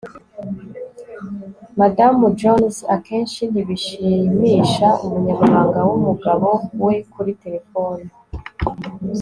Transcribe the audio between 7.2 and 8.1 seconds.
terefone